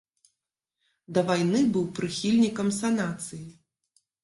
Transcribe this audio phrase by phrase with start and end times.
[1.17, 3.41] Да вайны быў прыхільнікам санацыі.